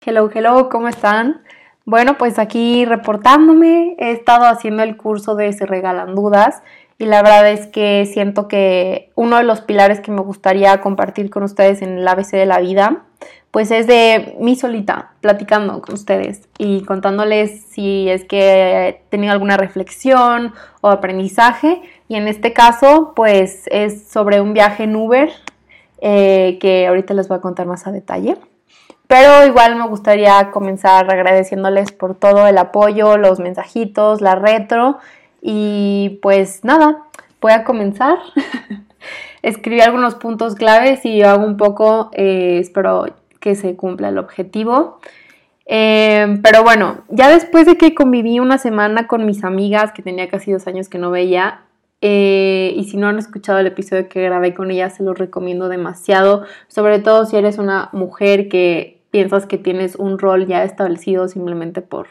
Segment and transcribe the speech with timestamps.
[0.00, 1.42] Hello, hello, ¿cómo están?
[1.84, 6.62] Bueno, pues aquí reportándome, he estado haciendo el curso de Se Regalan Dudas
[6.98, 11.28] y la verdad es que siento que uno de los pilares que me gustaría compartir
[11.28, 13.04] con ustedes en el ABC de la vida,
[13.50, 19.32] pues es de mí solita, platicando con ustedes y contándoles si es que he tenido
[19.32, 25.30] alguna reflexión o aprendizaje y en este caso pues es sobre un viaje en Uber
[26.00, 28.36] eh, que ahorita les voy a contar más a detalle.
[29.06, 34.98] Pero igual me gustaría comenzar agradeciéndoles por todo el apoyo, los mensajitos, la retro.
[35.48, 37.04] Y pues nada,
[37.40, 38.18] voy a comenzar.
[39.42, 43.06] Escribí algunos puntos claves y hago un poco, eh, espero
[43.38, 44.98] que se cumpla el objetivo.
[45.66, 50.28] Eh, pero bueno, ya después de que conviví una semana con mis amigas, que tenía
[50.28, 51.60] casi dos años que no veía,
[52.00, 55.68] eh, y si no han escuchado el episodio que grabé con ellas, se los recomiendo
[55.68, 61.28] demasiado, sobre todo si eres una mujer que piensas que tienes un rol ya establecido
[61.28, 62.08] simplemente por,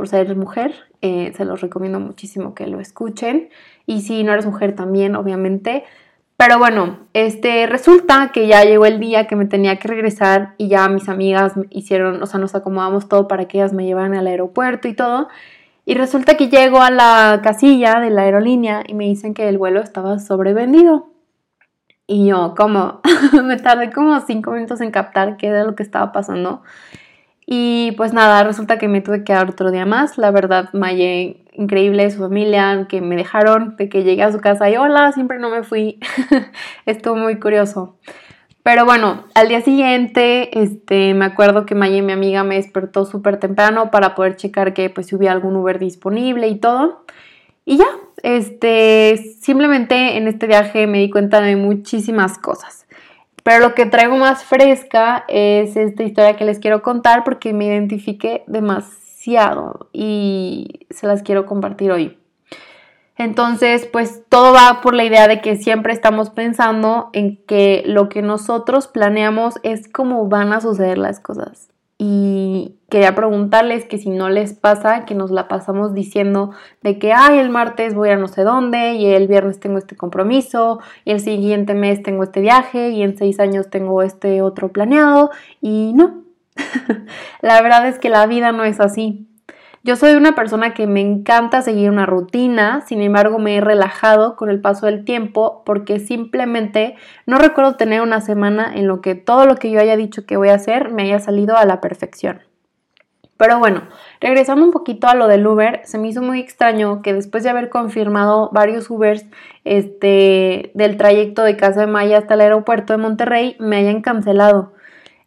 [0.00, 3.50] por ser mujer, eh, se los recomiendo muchísimo que lo escuchen.
[3.84, 5.84] Y si no eres mujer también, obviamente.
[6.38, 10.68] Pero bueno, este, resulta que ya llegó el día que me tenía que regresar y
[10.68, 14.26] ya mis amigas hicieron, o sea, nos acomodamos todo para que ellas me llevaran al
[14.26, 15.28] aeropuerto y todo.
[15.84, 19.58] Y resulta que llego a la casilla de la aerolínea y me dicen que el
[19.58, 21.10] vuelo estaba sobrevendido.
[22.06, 23.02] Y yo, como,
[23.44, 26.62] me tardé como cinco minutos en captar qué era lo que estaba pasando.
[27.46, 30.18] Y pues nada, resulta que me tuve que dar otro día más.
[30.18, 34.70] La verdad, Maye, increíble, su familia, que me dejaron, de que llegué a su casa
[34.70, 35.98] y hola, siempre no me fui.
[36.86, 37.96] Estuvo muy curioso.
[38.62, 43.38] Pero bueno, al día siguiente, este, me acuerdo que Maye, mi amiga, me despertó súper
[43.38, 47.04] temprano para poder checar que pues si hubiera algún Uber disponible y todo.
[47.64, 47.88] Y ya,
[48.22, 52.86] este, simplemente en este viaje me di cuenta de muchísimas cosas.
[53.42, 57.66] Pero lo que traigo más fresca es esta historia que les quiero contar porque me
[57.66, 62.18] identifiqué demasiado y se las quiero compartir hoy.
[63.16, 68.08] Entonces, pues todo va por la idea de que siempre estamos pensando en que lo
[68.08, 71.70] que nosotros planeamos es cómo van a suceder las cosas
[72.02, 72.39] y
[72.88, 76.50] quería preguntarles que si no les pasa que nos la pasamos diciendo
[76.82, 79.96] de que, ay, el martes voy a no sé dónde y el viernes tengo este
[79.96, 84.72] compromiso y el siguiente mes tengo este viaje y en seis años tengo este otro
[84.72, 86.24] planeado y no.
[87.40, 89.26] la verdad es que la vida no es así.
[89.82, 94.36] Yo soy una persona que me encanta seguir una rutina, sin embargo me he relajado
[94.36, 99.14] con el paso del tiempo porque simplemente no recuerdo tener una semana en lo que
[99.14, 101.80] todo lo que yo haya dicho que voy a hacer me haya salido a la
[101.80, 102.49] perfección.
[103.40, 103.84] Pero bueno,
[104.20, 107.48] regresando un poquito a lo del Uber, se me hizo muy extraño que después de
[107.48, 109.24] haber confirmado varios Ubers
[109.64, 114.74] este, del trayecto de Casa de Maya hasta el aeropuerto de Monterrey, me hayan cancelado.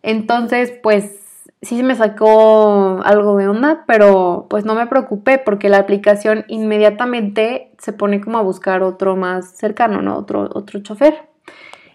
[0.04, 5.80] Entonces, pues sí me sacó algo de onda, pero pues no me preocupé porque la
[5.80, 10.20] aplicación inmediatamente se pone como a buscar otro más cercano, ¿no?
[10.20, 11.16] Otro, otro chofer.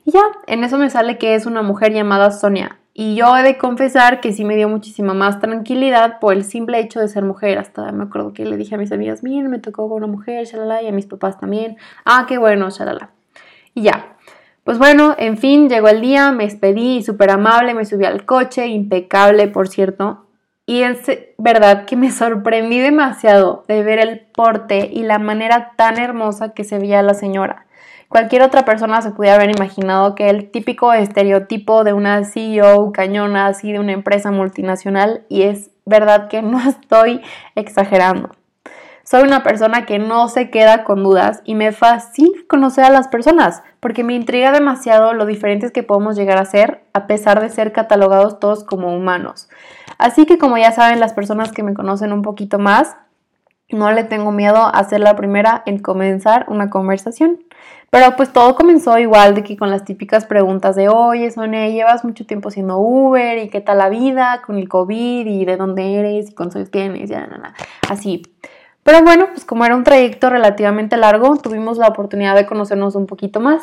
[0.04, 2.77] Y ya, en eso me sale que es una mujer llamada Sonia.
[3.00, 6.80] Y yo he de confesar que sí me dio muchísima más tranquilidad por el simple
[6.80, 7.56] hecho de ser mujer.
[7.56, 10.44] Hasta me acuerdo que le dije a mis amigas, miren, me tocó con una mujer,
[10.46, 11.76] shalala, y a mis papás también.
[12.04, 13.12] Ah, qué bueno, shalala.
[13.72, 14.16] Y ya,
[14.64, 18.66] pues bueno, en fin, llegó el día, me despedí, súper amable, me subí al coche,
[18.66, 20.26] impecable, por cierto.
[20.66, 20.98] Y es
[21.38, 26.64] verdad que me sorprendí demasiado de ver el porte y la manera tan hermosa que
[26.64, 27.67] se veía la señora.
[28.08, 33.46] Cualquier otra persona se pudiera haber imaginado que el típico estereotipo de una CEO cañona
[33.46, 37.20] así de una empresa multinacional y es verdad que no estoy
[37.54, 38.30] exagerando.
[39.04, 43.08] Soy una persona que no se queda con dudas y me fascina conocer a las
[43.08, 47.48] personas porque me intriga demasiado lo diferentes que podemos llegar a ser a pesar de
[47.48, 49.48] ser catalogados todos como humanos.
[49.98, 52.96] Así que como ya saben las personas que me conocen un poquito más,
[53.70, 57.38] no le tengo miedo a ser la primera en comenzar una conversación.
[57.90, 62.04] Pero pues todo comenzó igual de que con las típicas preguntas de, oye Sonia, llevas
[62.04, 65.94] mucho tiempo siendo Uber y qué tal la vida con el COVID y de dónde
[65.94, 67.54] eres y cuántos años tienes, ya, nada,
[67.88, 68.22] así.
[68.82, 73.06] Pero bueno, pues como era un trayecto relativamente largo, tuvimos la oportunidad de conocernos un
[73.06, 73.62] poquito más.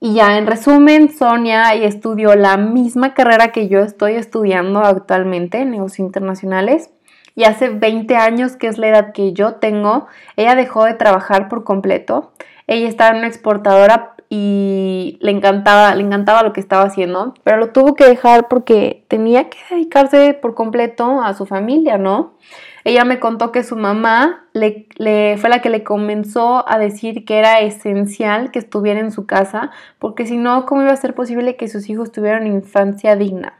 [0.00, 6.00] Y ya en resumen, Sonia estudió la misma carrera que yo estoy estudiando actualmente, negocios
[6.00, 6.90] internacionales.
[7.36, 11.48] Y hace 20 años, que es la edad que yo tengo, ella dejó de trabajar
[11.48, 12.32] por completo.
[12.72, 17.58] Ella estaba en una exportadora y le encantaba, le encantaba lo que estaba haciendo, pero
[17.58, 22.38] lo tuvo que dejar porque tenía que dedicarse por completo a su familia, ¿no?
[22.84, 24.88] Ella me contó que su mamá le,
[25.36, 29.70] fue la que le comenzó a decir que era esencial que estuviera en su casa,
[29.98, 33.58] porque si no, ¿cómo iba a ser posible que sus hijos tuvieran infancia digna?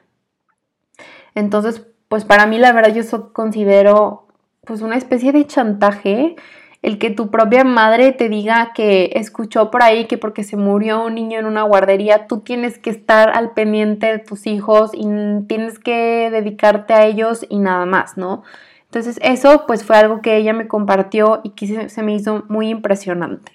[1.34, 4.26] Entonces, pues para mí la verdad yo eso considero
[4.64, 6.36] pues una especie de chantaje
[6.82, 11.04] el que tu propia madre te diga que escuchó por ahí que porque se murió
[11.04, 15.06] un niño en una guardería, tú tienes que estar al pendiente de tus hijos y
[15.46, 18.42] tienes que dedicarte a ellos y nada más, ¿no?
[18.86, 22.68] Entonces eso pues fue algo que ella me compartió y que se me hizo muy
[22.68, 23.52] impresionante.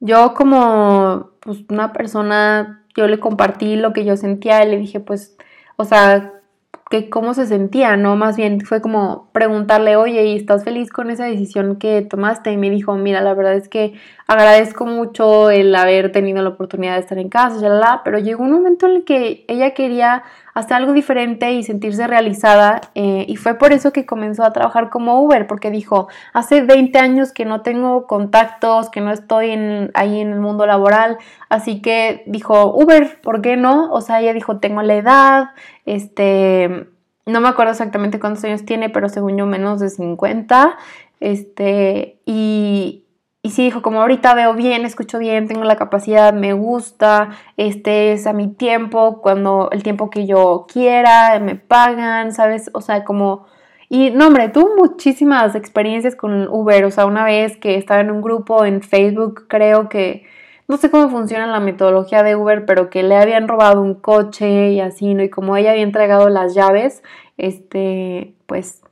[0.00, 4.98] Yo como pues, una persona, yo le compartí lo que yo sentía y le dije
[4.98, 5.36] pues,
[5.76, 6.32] o sea,
[6.90, 8.16] que cómo se sentía, ¿no?
[8.16, 12.50] Más bien fue como preguntarle, oye, ¿y estás feliz con esa decisión que tomaste?
[12.50, 13.94] Y me dijo, mira, la verdad es que
[14.26, 18.42] agradezco mucho el haber tenido la oportunidad de estar en casa, ya la, pero llegó
[18.44, 20.22] un momento en el que ella quería
[20.58, 24.90] hacer algo diferente y sentirse realizada eh, y fue por eso que comenzó a trabajar
[24.90, 29.50] como Uber, porque dijo, hace 20 años que no tengo contactos, que no estoy
[29.94, 31.18] ahí en el mundo laboral,
[31.48, 33.92] así que dijo, Uber, ¿por qué no?
[33.92, 35.50] O sea, ella dijo, tengo la edad,
[35.86, 36.88] este,
[37.24, 40.76] no me acuerdo exactamente cuántos años tiene, pero según yo menos de 50,
[41.20, 43.04] este, y,
[43.42, 48.12] y sí dijo, como ahorita veo bien, escucho bien, tengo la capacidad, me gusta, este
[48.12, 52.70] es a mi tiempo, cuando el tiempo que yo quiera, me pagan, ¿sabes?
[52.74, 53.46] O sea, como...
[53.88, 58.10] Y no, hombre, tuvo muchísimas experiencias con Uber, o sea, una vez que estaba en
[58.10, 60.26] un grupo en Facebook, creo que
[60.68, 64.72] no sé cómo funciona la metodología de Uber, pero que le habían robado un coche
[64.72, 65.22] y así, ¿no?
[65.22, 67.02] Y como ella había entregado las llaves,
[67.38, 68.82] este, pues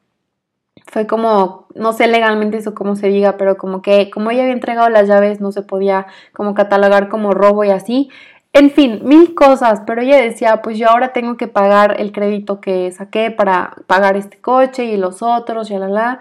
[0.87, 4.55] fue como, no sé legalmente eso cómo se diga, pero como que como ella había
[4.55, 8.11] entregado las llaves no se podía como catalogar como robo y así.
[8.53, 12.61] En fin, mil cosas, pero ella decía, pues yo ahora tengo que pagar el crédito
[12.61, 16.21] que saqué para pagar este coche y los otros, ya la la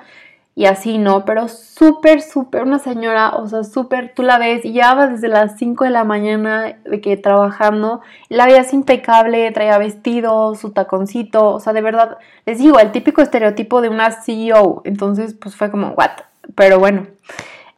[0.56, 1.26] y así, ¿no?
[1.26, 5.28] Pero súper, súper, una señora, o sea, súper, tú la ves y ya va desde
[5.28, 11.54] las 5 de la mañana de que trabajando, la veías impecable, traía vestido, su taconcito,
[11.54, 15.70] o sea, de verdad, les digo, el típico estereotipo de una CEO, entonces, pues fue
[15.70, 16.12] como, what,
[16.56, 17.08] pero bueno.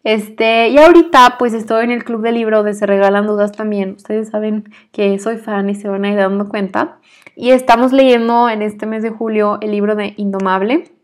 [0.04, 3.96] Este, y ahorita pues estoy en el club de libro de Se Regalan Dudas también.
[3.98, 4.64] Ustedes saben
[4.94, 7.00] que soy fan y se van a ir dando cuenta.
[7.36, 10.97] Y estamos leyendo en este mes de julio el libro de Indomable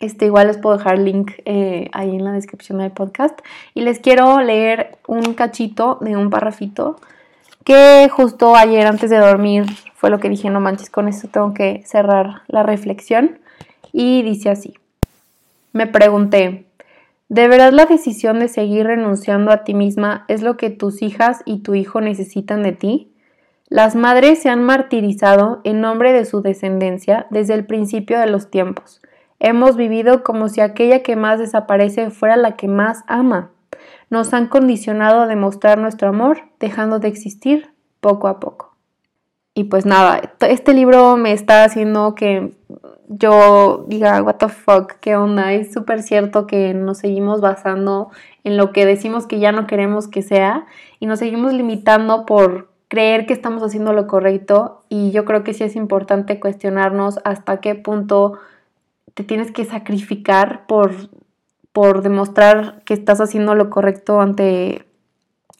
[0.00, 3.38] este, igual les puedo dejar el link eh, ahí en la descripción del podcast.
[3.74, 6.96] Y les quiero leer un cachito de un parrafito
[7.64, 9.64] que justo ayer antes de dormir
[9.94, 13.40] fue lo que dije, no manches, con esto tengo que cerrar la reflexión.
[13.92, 14.74] Y dice así,
[15.72, 16.66] me pregunté,
[17.28, 21.42] ¿de verdad la decisión de seguir renunciando a ti misma es lo que tus hijas
[21.44, 23.12] y tu hijo necesitan de ti?
[23.68, 28.48] Las madres se han martirizado en nombre de su descendencia desde el principio de los
[28.48, 29.00] tiempos.
[29.38, 33.50] Hemos vivido como si aquella que más desaparece fuera la que más ama.
[34.08, 38.74] Nos han condicionado a demostrar nuestro amor, dejando de existir poco a poco.
[39.52, 42.52] Y pues nada, este libro me está haciendo que
[43.08, 45.52] yo diga, what the fuck, qué onda.
[45.52, 48.10] Es súper cierto que nos seguimos basando
[48.44, 50.66] en lo que decimos que ya no queremos que sea
[51.00, 55.54] y nos seguimos limitando por creer que estamos haciendo lo correcto y yo creo que
[55.54, 58.38] sí es importante cuestionarnos hasta qué punto
[59.16, 60.92] te tienes que sacrificar por,
[61.72, 64.84] por demostrar que estás haciendo lo correcto ante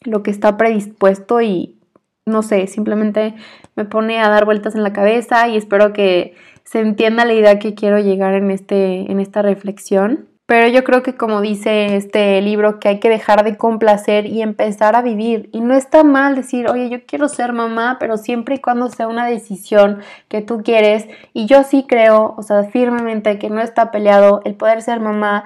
[0.03, 1.79] lo que está predispuesto y
[2.23, 3.33] no sé, simplemente
[3.75, 6.35] me pone a dar vueltas en la cabeza y espero que
[6.65, 10.27] se entienda la idea que quiero llegar en, este, en esta reflexión.
[10.47, 14.41] Pero yo creo que como dice este libro, que hay que dejar de complacer y
[14.41, 15.49] empezar a vivir.
[15.51, 19.09] Y no está mal decir, oye, yo quiero ser mamá, pero siempre y cuando sea
[19.09, 19.99] una decisión
[20.29, 21.05] que tú quieres.
[21.33, 25.43] Y yo sí creo, o sea, firmemente que no está peleado el poder ser mamá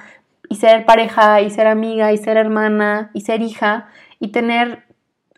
[0.50, 3.89] y ser pareja y ser amiga y ser hermana y ser hija
[4.20, 4.86] y tener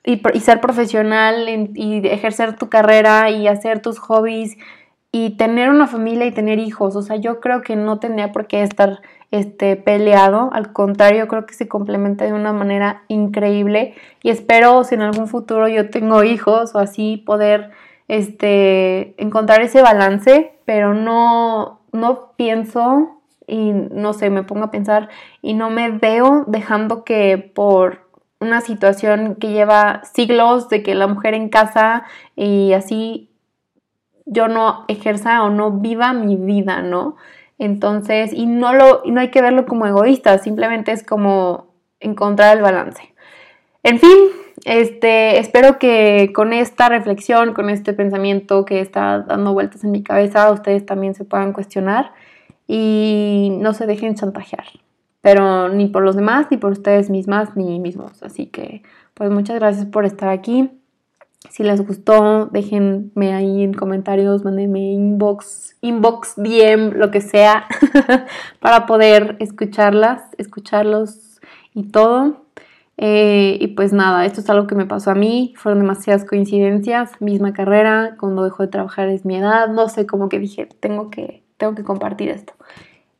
[0.03, 4.58] y, ser profesional y ejercer tu carrera y hacer tus hobbies
[5.15, 6.96] y tener una familia y tener hijos.
[6.96, 9.00] O sea, yo creo que no tendría por qué estar
[9.34, 13.96] este, peleado, al contrario, creo que se complementa de una manera increíble.
[14.22, 17.72] Y espero si en algún futuro yo tengo hijos o así poder
[18.08, 25.10] este, encontrar ese balance, pero no, no pienso y no sé, me pongo a pensar
[25.42, 28.08] y no me veo dejando que por
[28.40, 32.04] una situación que lleva siglos de que la mujer en casa
[32.36, 33.32] y así
[34.28, 37.16] yo no ejerza o no viva mi vida, ¿no?
[37.63, 41.67] Entonces, y no, lo, no hay que verlo como egoísta, simplemente es como
[42.01, 43.01] encontrar el balance.
[43.84, 44.17] En fin,
[44.65, 50.03] este, espero que con esta reflexión, con este pensamiento que está dando vueltas en mi
[50.03, 52.12] cabeza, ustedes también se puedan cuestionar
[52.67, 54.65] y no se dejen chantajear,
[55.22, 58.24] pero ni por los demás, ni por ustedes mismas, ni mismos.
[58.24, 60.70] Así que, pues muchas gracias por estar aquí.
[61.50, 67.66] Si les gustó, déjenme ahí en comentarios, mándenme inbox, inbox, DM, lo que sea,
[68.60, 71.40] para poder escucharlas, escucharlos
[71.74, 72.44] y todo.
[72.98, 77.20] Eh, y pues nada, esto es algo que me pasó a mí, fueron demasiadas coincidencias,
[77.20, 81.10] misma carrera, cuando dejó de trabajar es mi edad, no sé, como que dije, tengo
[81.10, 82.54] que, tengo que compartir esto.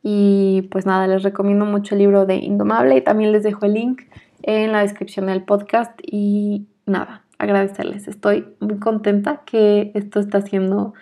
[0.02, 3.74] Y pues nada, les recomiendo mucho el libro de Indomable y también les dejo el
[3.74, 4.02] link
[4.42, 10.94] en la descripción del podcast y nada, agradecerles, estoy muy contenta que esto está siendo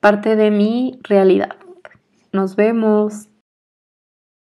[0.00, 1.56] parte de mi realidad.
[2.32, 3.27] Nos vemos.